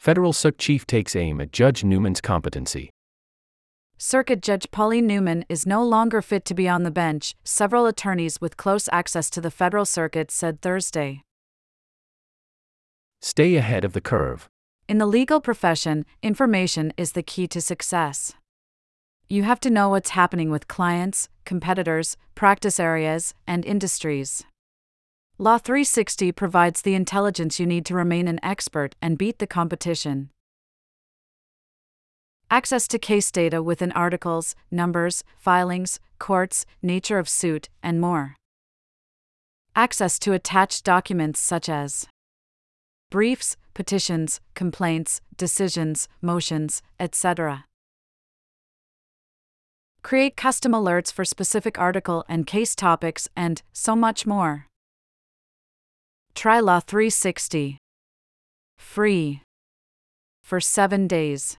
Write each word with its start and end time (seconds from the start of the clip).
Federal 0.00 0.32
Circuit 0.32 0.56
Chief 0.56 0.86
takes 0.86 1.14
aim 1.14 1.42
at 1.42 1.52
Judge 1.52 1.84
Newman's 1.84 2.22
competency. 2.22 2.88
Circuit 3.98 4.40
Judge 4.40 4.70
Pauline 4.70 5.06
Newman 5.06 5.44
is 5.50 5.66
no 5.66 5.84
longer 5.84 6.22
fit 6.22 6.46
to 6.46 6.54
be 6.54 6.66
on 6.66 6.84
the 6.84 6.90
bench, 6.90 7.34
several 7.44 7.84
attorneys 7.84 8.40
with 8.40 8.56
close 8.56 8.88
access 8.92 9.28
to 9.28 9.42
the 9.42 9.50
federal 9.50 9.84
circuit 9.84 10.30
said 10.30 10.62
Thursday. 10.62 11.20
Stay 13.20 13.56
ahead 13.56 13.84
of 13.84 13.92
the 13.92 14.00
curve. 14.00 14.48
In 14.88 14.96
the 14.96 15.04
legal 15.04 15.38
profession, 15.38 16.06
information 16.22 16.94
is 16.96 17.12
the 17.12 17.22
key 17.22 17.46
to 17.48 17.60
success. 17.60 18.32
You 19.28 19.42
have 19.42 19.60
to 19.60 19.68
know 19.68 19.90
what's 19.90 20.10
happening 20.10 20.50
with 20.50 20.66
clients, 20.66 21.28
competitors, 21.44 22.16
practice 22.34 22.80
areas, 22.80 23.34
and 23.46 23.66
industries. 23.66 24.46
Law 25.40 25.56
360 25.56 26.32
provides 26.32 26.82
the 26.82 26.94
intelligence 26.94 27.58
you 27.58 27.64
need 27.64 27.86
to 27.86 27.94
remain 27.94 28.28
an 28.28 28.38
expert 28.42 28.94
and 29.00 29.16
beat 29.16 29.38
the 29.38 29.46
competition. 29.46 30.28
Access 32.50 32.86
to 32.88 32.98
case 32.98 33.30
data 33.30 33.62
within 33.62 33.90
articles, 33.92 34.54
numbers, 34.70 35.24
filings, 35.38 35.98
courts, 36.18 36.66
nature 36.82 37.18
of 37.18 37.26
suit, 37.26 37.70
and 37.82 38.02
more. 38.02 38.36
Access 39.74 40.18
to 40.18 40.34
attached 40.34 40.84
documents 40.84 41.40
such 41.40 41.70
as 41.70 42.06
briefs, 43.08 43.56
petitions, 43.72 44.42
complaints, 44.52 45.22
decisions, 45.38 46.06
motions, 46.20 46.82
etc. 46.98 47.64
Create 50.02 50.36
custom 50.36 50.72
alerts 50.72 51.10
for 51.10 51.24
specific 51.24 51.78
article 51.78 52.26
and 52.28 52.46
case 52.46 52.74
topics, 52.74 53.26
and 53.34 53.62
so 53.72 53.96
much 53.96 54.26
more. 54.26 54.66
Try 56.40 56.58
Law 56.58 56.80
360. 56.80 57.76
Free. 58.78 59.42
For 60.42 60.58
7 60.58 61.06
days. 61.06 61.58